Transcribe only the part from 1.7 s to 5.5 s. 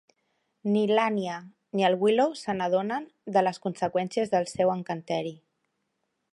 ni el Willow se n'adonen de les conseqüències del seu encanteri.